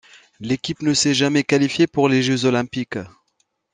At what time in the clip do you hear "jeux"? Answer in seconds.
2.23-2.45